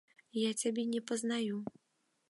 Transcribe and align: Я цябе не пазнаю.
Я 0.43 0.53
цябе 0.63 0.87
не 0.95 1.03
пазнаю. 1.13 1.57